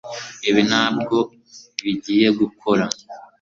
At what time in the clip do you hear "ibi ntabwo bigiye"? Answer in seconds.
0.49-2.27